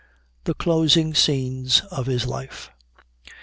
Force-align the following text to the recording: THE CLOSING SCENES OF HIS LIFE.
THE 0.45 0.55
CLOSING 0.55 1.13
SCENES 1.13 1.81
OF 1.91 2.07
HIS 2.07 2.25
LIFE. 2.25 2.71